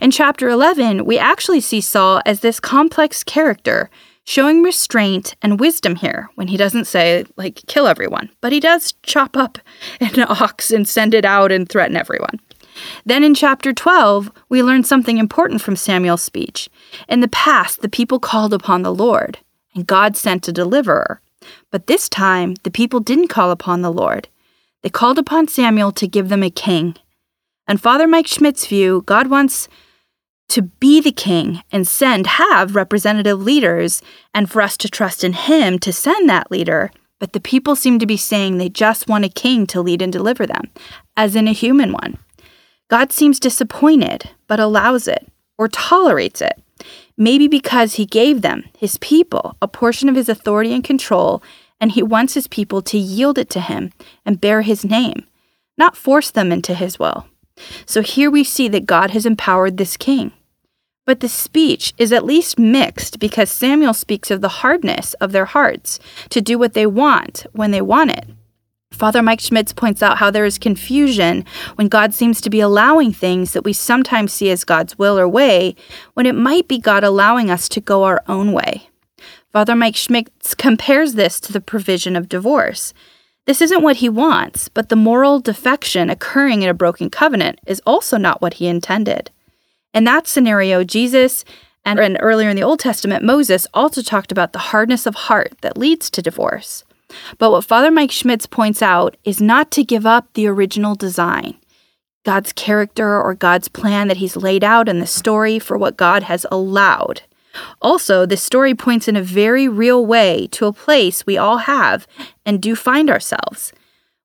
In 0.00 0.10
chapter 0.10 0.48
11, 0.48 1.04
we 1.04 1.18
actually 1.18 1.60
see 1.60 1.80
Saul 1.80 2.22
as 2.24 2.40
this 2.40 2.60
complex 2.60 3.22
character, 3.22 3.90
showing 4.28 4.62
restraint 4.62 5.34
and 5.40 5.58
wisdom 5.58 5.96
here 5.96 6.28
when 6.34 6.48
he 6.48 6.58
doesn't 6.58 6.84
say, 6.84 7.24
like, 7.36 7.62
kill 7.66 7.86
everyone, 7.86 8.28
but 8.42 8.52
he 8.52 8.60
does 8.60 8.92
chop 9.02 9.38
up 9.38 9.56
an 10.00 10.20
ox 10.28 10.70
and 10.70 10.86
send 10.86 11.14
it 11.14 11.24
out 11.24 11.50
and 11.50 11.66
threaten 11.66 11.96
everyone. 11.96 12.38
Then 13.06 13.24
in 13.24 13.34
chapter 13.34 13.72
12, 13.72 14.30
we 14.50 14.62
learn 14.62 14.84
something 14.84 15.16
important 15.16 15.62
from 15.62 15.76
Samuel's 15.76 16.22
speech. 16.22 16.68
In 17.08 17.20
the 17.20 17.28
past, 17.28 17.80
the 17.80 17.88
people 17.88 18.20
called 18.20 18.52
upon 18.52 18.82
the 18.82 18.94
Lord, 18.94 19.38
and 19.74 19.86
God 19.86 20.14
sent 20.14 20.46
a 20.46 20.52
deliverer. 20.52 21.22
But 21.70 21.86
this 21.86 22.06
time, 22.10 22.56
the 22.64 22.70
people 22.70 23.00
didn't 23.00 23.28
call 23.28 23.50
upon 23.50 23.80
the 23.80 23.90
Lord. 23.90 24.28
They 24.82 24.90
called 24.90 25.18
upon 25.18 25.48
Samuel 25.48 25.90
to 25.92 26.06
give 26.06 26.28
them 26.28 26.42
a 26.42 26.50
king. 26.50 26.96
And 27.66 27.80
Father 27.80 28.06
Mike 28.06 28.26
Schmitz's 28.26 28.66
view, 28.66 29.04
God 29.06 29.28
wants 29.28 29.68
to 30.48 30.62
be 30.62 31.00
the 31.00 31.12
king 31.12 31.62
and 31.70 31.86
send, 31.86 32.26
have 32.26 32.74
representative 32.74 33.40
leaders, 33.40 34.02
and 34.34 34.50
for 34.50 34.62
us 34.62 34.76
to 34.78 34.88
trust 34.88 35.22
in 35.22 35.34
him 35.34 35.78
to 35.78 35.92
send 35.92 36.28
that 36.28 36.50
leader. 36.50 36.90
But 37.18 37.32
the 37.32 37.40
people 37.40 37.76
seem 37.76 37.98
to 37.98 38.06
be 38.06 38.16
saying 38.16 38.56
they 38.56 38.68
just 38.68 39.08
want 39.08 39.24
a 39.24 39.28
king 39.28 39.66
to 39.68 39.82
lead 39.82 40.00
and 40.00 40.12
deliver 40.12 40.46
them, 40.46 40.70
as 41.16 41.36
in 41.36 41.48
a 41.48 41.52
human 41.52 41.92
one. 41.92 42.18
God 42.88 43.12
seems 43.12 43.40
disappointed, 43.40 44.30
but 44.46 44.60
allows 44.60 45.06
it 45.06 45.30
or 45.58 45.68
tolerates 45.68 46.40
it. 46.40 46.62
Maybe 47.16 47.48
because 47.48 47.94
he 47.94 48.06
gave 48.06 48.40
them, 48.40 48.64
his 48.78 48.96
people, 48.98 49.56
a 49.60 49.68
portion 49.68 50.08
of 50.08 50.14
his 50.14 50.28
authority 50.28 50.72
and 50.72 50.84
control, 50.84 51.42
and 51.80 51.92
he 51.92 52.02
wants 52.02 52.34
his 52.34 52.46
people 52.46 52.80
to 52.82 52.96
yield 52.96 53.36
it 53.36 53.50
to 53.50 53.60
him 53.60 53.92
and 54.24 54.40
bear 54.40 54.62
his 54.62 54.84
name, 54.84 55.26
not 55.76 55.96
force 55.96 56.30
them 56.30 56.52
into 56.52 56.74
his 56.74 56.98
will. 56.98 57.26
So 57.84 58.02
here 58.02 58.30
we 58.30 58.44
see 58.44 58.68
that 58.68 58.86
God 58.86 59.10
has 59.10 59.26
empowered 59.26 59.76
this 59.76 59.96
king. 59.96 60.32
But 61.08 61.20
the 61.20 61.28
speech 61.30 61.94
is 61.96 62.12
at 62.12 62.26
least 62.26 62.58
mixed 62.58 63.18
because 63.18 63.50
Samuel 63.50 63.94
speaks 63.94 64.30
of 64.30 64.42
the 64.42 64.60
hardness 64.60 65.14
of 65.14 65.32
their 65.32 65.46
hearts 65.46 65.98
to 66.28 66.42
do 66.42 66.58
what 66.58 66.74
they 66.74 66.84
want 66.84 67.46
when 67.52 67.70
they 67.70 67.80
want 67.80 68.10
it. 68.10 68.26
Father 68.92 69.22
Mike 69.22 69.40
Schmitz 69.40 69.72
points 69.72 70.02
out 70.02 70.18
how 70.18 70.30
there 70.30 70.44
is 70.44 70.58
confusion 70.58 71.46
when 71.76 71.88
God 71.88 72.12
seems 72.12 72.42
to 72.42 72.50
be 72.50 72.60
allowing 72.60 73.10
things 73.10 73.54
that 73.54 73.64
we 73.64 73.72
sometimes 73.72 74.34
see 74.34 74.50
as 74.50 74.64
God's 74.64 74.98
will 74.98 75.18
or 75.18 75.26
way, 75.26 75.74
when 76.12 76.26
it 76.26 76.34
might 76.34 76.68
be 76.68 76.76
God 76.76 77.02
allowing 77.04 77.50
us 77.50 77.70
to 77.70 77.80
go 77.80 78.04
our 78.04 78.22
own 78.28 78.52
way. 78.52 78.90
Father 79.50 79.74
Mike 79.74 79.96
Schmitz 79.96 80.54
compares 80.54 81.14
this 81.14 81.40
to 81.40 81.54
the 81.54 81.62
provision 81.62 82.16
of 82.16 82.28
divorce. 82.28 82.92
This 83.46 83.62
isn't 83.62 83.82
what 83.82 83.96
he 83.96 84.10
wants, 84.10 84.68
but 84.68 84.90
the 84.90 84.94
moral 84.94 85.40
defection 85.40 86.10
occurring 86.10 86.60
in 86.60 86.68
a 86.68 86.74
broken 86.74 87.08
covenant 87.08 87.60
is 87.66 87.80
also 87.86 88.18
not 88.18 88.42
what 88.42 88.54
he 88.60 88.66
intended. 88.66 89.30
In 89.98 90.04
that 90.04 90.28
scenario, 90.28 90.84
Jesus 90.84 91.44
and, 91.84 91.98
and 91.98 92.18
earlier 92.20 92.48
in 92.48 92.54
the 92.54 92.62
Old 92.62 92.78
Testament, 92.78 93.24
Moses 93.24 93.66
also 93.74 94.00
talked 94.00 94.30
about 94.30 94.52
the 94.52 94.70
hardness 94.70 95.06
of 95.06 95.16
heart 95.16 95.54
that 95.62 95.76
leads 95.76 96.08
to 96.10 96.22
divorce. 96.22 96.84
But 97.36 97.50
what 97.50 97.64
Father 97.64 97.90
Mike 97.90 98.12
Schmitz 98.12 98.46
points 98.46 98.80
out 98.80 99.16
is 99.24 99.40
not 99.40 99.72
to 99.72 99.82
give 99.82 100.06
up 100.06 100.28
the 100.34 100.46
original 100.46 100.94
design, 100.94 101.56
God's 102.24 102.52
character 102.52 103.20
or 103.20 103.34
God's 103.34 103.66
plan 103.66 104.06
that 104.06 104.18
He's 104.18 104.36
laid 104.36 104.62
out 104.62 104.88
in 104.88 105.00
the 105.00 105.06
story 105.06 105.58
for 105.58 105.76
what 105.76 105.96
God 105.96 106.22
has 106.22 106.46
allowed. 106.48 107.22
Also, 107.82 108.24
this 108.24 108.40
story 108.40 108.76
points 108.76 109.08
in 109.08 109.16
a 109.16 109.20
very 109.20 109.66
real 109.66 110.06
way 110.06 110.46
to 110.52 110.66
a 110.66 110.72
place 110.72 111.26
we 111.26 111.36
all 111.36 111.56
have 111.56 112.06
and 112.46 112.62
do 112.62 112.76
find 112.76 113.10
ourselves. 113.10 113.72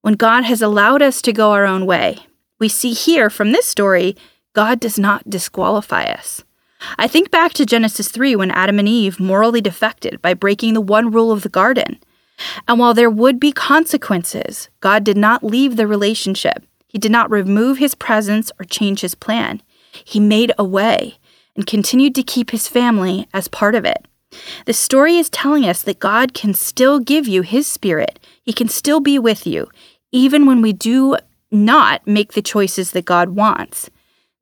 When 0.04 0.14
God 0.14 0.44
has 0.44 0.62
allowed 0.62 1.02
us 1.02 1.20
to 1.24 1.34
go 1.34 1.52
our 1.52 1.66
own 1.66 1.88
way, 1.88 2.20
we 2.60 2.70
see 2.70 2.94
here 2.94 3.32
from 3.32 3.54
this 3.54 3.66
story, 3.66 4.16
God 4.54 4.80
does 4.80 5.00
not 5.00 5.30
disqualify 5.30 6.04
us. 6.04 6.44
I 6.98 7.08
think 7.08 7.32
back 7.32 7.54
to 7.54 7.66
Genesis 7.66 8.10
3 8.10 8.36
when 8.36 8.52
Adam 8.52 8.80
and 8.80 8.88
Eve 8.88 9.20
morally 9.20 9.62
defected 9.62 10.22
by 10.22 10.34
breaking 10.34 10.74
the 10.74 10.82
one 10.82 11.12
rule 11.12 11.32
of 11.32 11.42
the 11.42 11.50
garden. 11.50 12.00
And 12.68 12.80
while 12.80 12.94
there 12.94 13.10
would 13.10 13.40
be 13.40 13.52
consequences, 13.52 14.70
God 14.80 15.04
did 15.04 15.18
not 15.18 15.44
leave 15.44 15.76
the 15.76 15.88
relationship. 15.88 16.64
He 16.88 16.98
did 16.98 17.12
not 17.12 17.32
remove 17.32 17.78
his 17.78 17.96
presence 17.96 18.52
or 18.60 18.66
change 18.66 19.02
his 19.02 19.16
plan. 19.16 19.62
He 19.92 20.20
made 20.20 20.52
a 20.58 20.64
way 20.64 21.18
and 21.56 21.66
continued 21.66 22.16
to 22.16 22.24
keep 22.24 22.52
his 22.52 22.68
family 22.68 23.28
as 23.34 23.48
part 23.48 23.76
of 23.76 23.86
it. 23.86 24.06
The 24.66 24.74
story 24.74 25.18
is 25.18 25.30
telling 25.30 25.66
us 25.66 25.82
that 25.84 26.00
God 26.00 26.34
can 26.34 26.54
still 26.54 27.00
give 27.00 27.28
you 27.28 27.44
his 27.44 27.68
spirit. 27.68 28.20
He 28.42 28.54
can 28.54 28.68
still 28.68 29.00
be 29.00 29.20
with 29.20 29.46
you, 29.46 29.70
even 30.12 30.46
when 30.46 30.62
we 30.62 30.74
do 30.74 31.18
not 31.52 32.06
make 32.08 32.34
the 32.34 32.42
choices 32.42 32.92
that 32.92 33.06
God 33.06 33.30
wants. 33.30 33.90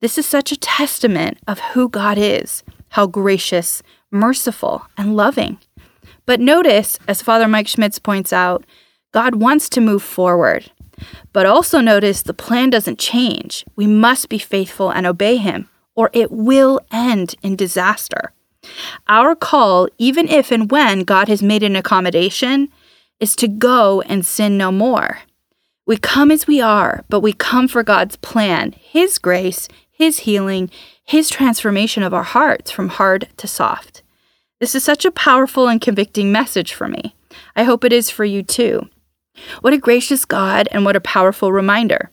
This 0.01 0.17
is 0.17 0.25
such 0.25 0.51
a 0.51 0.57
testament 0.57 1.37
of 1.47 1.59
who 1.59 1.87
God 1.87 2.17
is, 2.17 2.63
how 2.89 3.05
gracious, 3.05 3.83
merciful, 4.09 4.87
and 4.97 5.15
loving. 5.15 5.59
But 6.25 6.39
notice, 6.39 6.97
as 7.07 7.21
Father 7.21 7.47
Mike 7.47 7.67
Schmitz 7.67 7.99
points 7.99 8.33
out, 8.33 8.65
God 9.11 9.35
wants 9.35 9.69
to 9.69 9.81
move 9.81 10.01
forward. 10.01 10.71
But 11.33 11.45
also 11.45 11.81
notice 11.81 12.23
the 12.23 12.33
plan 12.33 12.71
doesn't 12.71 12.97
change. 12.97 13.63
We 13.75 13.85
must 13.85 14.27
be 14.27 14.39
faithful 14.39 14.89
and 14.89 15.05
obey 15.05 15.37
Him, 15.37 15.69
or 15.95 16.09
it 16.13 16.31
will 16.31 16.79
end 16.91 17.35
in 17.43 17.55
disaster. 17.55 18.33
Our 19.07 19.35
call, 19.35 19.87
even 19.99 20.27
if 20.27 20.51
and 20.51 20.71
when 20.71 21.01
God 21.01 21.27
has 21.27 21.43
made 21.43 21.63
an 21.63 21.75
accommodation, 21.75 22.69
is 23.19 23.35
to 23.35 23.47
go 23.47 24.01
and 24.01 24.25
sin 24.25 24.57
no 24.57 24.71
more. 24.71 25.19
We 25.85 25.97
come 25.97 26.31
as 26.31 26.47
we 26.47 26.61
are, 26.61 27.03
but 27.09 27.21
we 27.21 27.33
come 27.33 27.67
for 27.67 27.83
God's 27.83 28.15
plan, 28.15 28.73
His 28.79 29.19
grace, 29.19 29.67
His 30.01 30.21
healing, 30.21 30.71
His 31.03 31.29
transformation 31.29 32.01
of 32.01 32.11
our 32.11 32.23
hearts 32.23 32.71
from 32.71 32.89
hard 32.89 33.27
to 33.37 33.47
soft. 33.47 34.01
This 34.59 34.73
is 34.73 34.83
such 34.83 35.05
a 35.05 35.11
powerful 35.11 35.67
and 35.67 35.79
convicting 35.79 36.31
message 36.31 36.73
for 36.73 36.87
me. 36.87 37.13
I 37.55 37.65
hope 37.65 37.83
it 37.83 37.93
is 37.93 38.09
for 38.09 38.25
you 38.25 38.41
too. 38.41 38.89
What 39.59 39.73
a 39.73 39.77
gracious 39.77 40.25
God 40.25 40.67
and 40.71 40.85
what 40.85 40.95
a 40.95 41.01
powerful 41.01 41.53
reminder. 41.53 42.09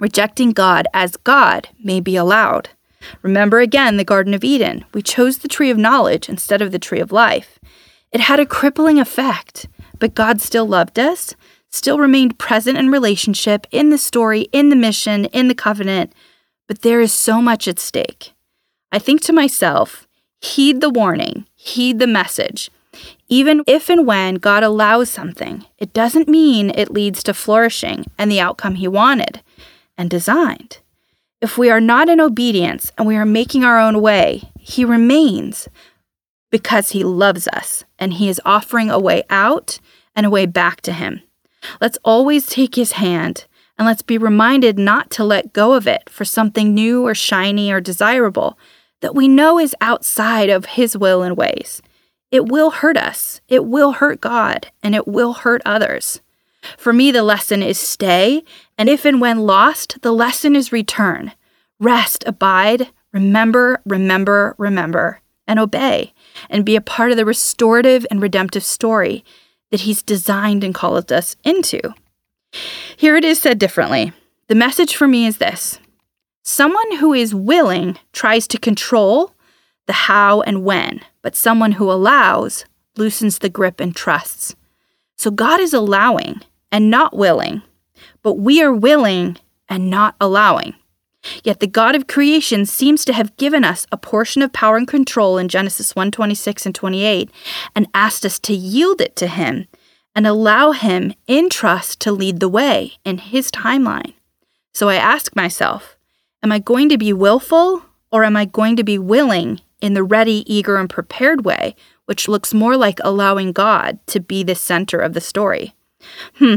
Rejecting 0.00 0.50
God 0.50 0.88
as 0.92 1.16
God 1.18 1.68
may 1.80 2.00
be 2.00 2.16
allowed. 2.16 2.70
Remember 3.22 3.60
again 3.60 3.96
the 3.96 4.02
Garden 4.02 4.34
of 4.34 4.42
Eden. 4.42 4.84
We 4.92 5.00
chose 5.00 5.38
the 5.38 5.46
tree 5.46 5.70
of 5.70 5.78
knowledge 5.78 6.28
instead 6.28 6.60
of 6.60 6.72
the 6.72 6.80
tree 6.80 6.98
of 6.98 7.12
life. 7.12 7.60
It 8.10 8.22
had 8.22 8.40
a 8.40 8.44
crippling 8.44 8.98
effect, 8.98 9.68
but 10.00 10.16
God 10.16 10.40
still 10.40 10.66
loved 10.66 10.98
us, 10.98 11.36
still 11.68 12.00
remained 12.00 12.40
present 12.40 12.76
in 12.76 12.90
relationship, 12.90 13.68
in 13.70 13.90
the 13.90 13.98
story, 13.98 14.48
in 14.50 14.68
the 14.70 14.74
mission, 14.74 15.26
in 15.26 15.46
the 15.46 15.54
covenant. 15.54 16.12
But 16.70 16.82
there 16.82 17.00
is 17.00 17.12
so 17.12 17.42
much 17.42 17.66
at 17.66 17.80
stake. 17.80 18.32
I 18.92 19.00
think 19.00 19.22
to 19.22 19.32
myself, 19.32 20.06
heed 20.40 20.80
the 20.80 20.88
warning, 20.88 21.46
heed 21.56 21.98
the 21.98 22.06
message. 22.06 22.70
Even 23.26 23.64
if 23.66 23.90
and 23.90 24.06
when 24.06 24.36
God 24.36 24.62
allows 24.62 25.10
something, 25.10 25.66
it 25.78 25.92
doesn't 25.92 26.28
mean 26.28 26.70
it 26.70 26.92
leads 26.92 27.24
to 27.24 27.34
flourishing 27.34 28.06
and 28.16 28.30
the 28.30 28.38
outcome 28.38 28.76
He 28.76 28.86
wanted 28.86 29.40
and 29.98 30.08
designed. 30.08 30.78
If 31.40 31.58
we 31.58 31.70
are 31.70 31.80
not 31.80 32.08
in 32.08 32.20
obedience 32.20 32.92
and 32.96 33.04
we 33.04 33.16
are 33.16 33.26
making 33.26 33.64
our 33.64 33.80
own 33.80 34.00
way, 34.00 34.44
He 34.56 34.84
remains 34.84 35.66
because 36.52 36.90
He 36.90 37.02
loves 37.02 37.48
us 37.48 37.82
and 37.98 38.12
He 38.12 38.28
is 38.28 38.40
offering 38.44 38.90
a 38.90 39.00
way 39.00 39.24
out 39.28 39.80
and 40.14 40.24
a 40.24 40.30
way 40.30 40.46
back 40.46 40.82
to 40.82 40.92
Him. 40.92 41.22
Let's 41.80 41.98
always 42.04 42.46
take 42.46 42.76
His 42.76 42.92
hand 42.92 43.46
and 43.80 43.86
let's 43.86 44.02
be 44.02 44.18
reminded 44.18 44.78
not 44.78 45.10
to 45.10 45.24
let 45.24 45.54
go 45.54 45.72
of 45.72 45.86
it 45.86 46.10
for 46.10 46.26
something 46.26 46.74
new 46.74 47.06
or 47.06 47.14
shiny 47.14 47.72
or 47.72 47.80
desirable 47.80 48.58
that 49.00 49.14
we 49.14 49.26
know 49.26 49.58
is 49.58 49.74
outside 49.80 50.50
of 50.50 50.66
His 50.66 50.98
will 50.98 51.22
and 51.22 51.34
ways. 51.34 51.80
It 52.30 52.44
will 52.44 52.72
hurt 52.72 52.98
us, 52.98 53.40
it 53.48 53.64
will 53.64 53.92
hurt 53.92 54.20
God, 54.20 54.70
and 54.82 54.94
it 54.94 55.08
will 55.08 55.32
hurt 55.32 55.62
others. 55.64 56.20
For 56.76 56.92
me, 56.92 57.10
the 57.10 57.22
lesson 57.22 57.62
is 57.62 57.80
stay, 57.80 58.44
and 58.76 58.90
if 58.90 59.06
and 59.06 59.18
when 59.18 59.46
lost, 59.46 60.02
the 60.02 60.12
lesson 60.12 60.54
is 60.54 60.72
return. 60.72 61.32
Rest, 61.78 62.22
abide, 62.26 62.90
remember, 63.14 63.80
remember, 63.86 64.56
remember, 64.58 65.22
and 65.46 65.58
obey, 65.58 66.12
and 66.50 66.66
be 66.66 66.76
a 66.76 66.82
part 66.82 67.12
of 67.12 67.16
the 67.16 67.24
restorative 67.24 68.06
and 68.10 68.20
redemptive 68.20 68.62
story 68.62 69.24
that 69.70 69.80
He's 69.80 70.02
designed 70.02 70.62
and 70.64 70.74
called 70.74 71.10
us 71.10 71.34
into. 71.44 71.94
Here 72.96 73.16
it 73.16 73.24
is 73.24 73.38
said 73.38 73.58
differently. 73.58 74.12
The 74.48 74.54
message 74.54 74.94
for 74.94 75.08
me 75.08 75.26
is 75.26 75.38
this 75.38 75.78
Someone 76.42 76.96
who 76.96 77.14
is 77.14 77.34
willing 77.34 77.98
tries 78.12 78.48
to 78.48 78.58
control 78.58 79.32
the 79.86 79.92
how 79.92 80.40
and 80.42 80.64
when, 80.64 81.00
but 81.22 81.36
someone 81.36 81.72
who 81.72 81.90
allows 81.90 82.64
loosens 82.96 83.38
the 83.38 83.48
grip 83.48 83.80
and 83.80 83.94
trusts. 83.94 84.54
So 85.16 85.30
God 85.30 85.60
is 85.60 85.74
allowing 85.74 86.40
and 86.72 86.90
not 86.90 87.16
willing, 87.16 87.62
but 88.22 88.34
we 88.34 88.62
are 88.62 88.72
willing 88.72 89.36
and 89.68 89.90
not 89.90 90.16
allowing. 90.20 90.74
Yet 91.44 91.60
the 91.60 91.66
God 91.66 91.94
of 91.94 92.06
creation 92.06 92.64
seems 92.64 93.04
to 93.04 93.12
have 93.12 93.36
given 93.36 93.64
us 93.64 93.86
a 93.92 93.98
portion 93.98 94.42
of 94.42 94.52
power 94.52 94.76
and 94.76 94.88
control 94.88 95.38
in 95.38 95.48
Genesis 95.48 95.92
1:26 95.94 96.66
and 96.66 96.74
28 96.74 97.30
and 97.76 97.86
asked 97.92 98.24
us 98.24 98.38
to 98.40 98.54
yield 98.54 99.00
it 99.00 99.16
to 99.16 99.26
him 99.26 99.68
and 100.14 100.26
allow 100.26 100.72
him 100.72 101.14
in 101.26 101.48
trust 101.48 102.00
to 102.00 102.12
lead 102.12 102.40
the 102.40 102.48
way 102.48 102.94
in 103.04 103.18
his 103.18 103.50
timeline. 103.50 104.14
So 104.72 104.88
I 104.88 104.96
ask 104.96 105.34
myself, 105.36 105.96
Am 106.42 106.52
I 106.52 106.58
going 106.58 106.88
to 106.88 106.96
be 106.96 107.12
willful 107.12 107.82
or 108.10 108.24
am 108.24 108.36
I 108.36 108.46
going 108.46 108.76
to 108.76 108.84
be 108.84 108.98
willing 108.98 109.60
in 109.80 109.94
the 109.94 110.02
ready, 110.02 110.44
eager, 110.52 110.76
and 110.76 110.88
prepared 110.88 111.44
way, 111.44 111.76
which 112.06 112.28
looks 112.28 112.54
more 112.54 112.76
like 112.76 112.98
allowing 113.04 113.52
God 113.52 113.98
to 114.06 114.20
be 114.20 114.42
the 114.42 114.54
center 114.54 114.98
of 114.98 115.12
the 115.12 115.20
story? 115.20 115.74
Hmm. 116.36 116.56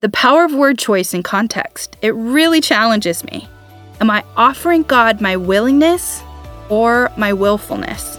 The 0.00 0.08
power 0.08 0.44
of 0.44 0.54
word 0.54 0.78
choice 0.78 1.12
and 1.12 1.22
context, 1.22 1.96
it 2.00 2.14
really 2.14 2.62
challenges 2.62 3.22
me. 3.24 3.46
Am 4.00 4.10
I 4.10 4.24
offering 4.36 4.82
God 4.82 5.20
my 5.20 5.36
willingness 5.36 6.22
or 6.70 7.12
my 7.18 7.34
willfulness? 7.34 8.18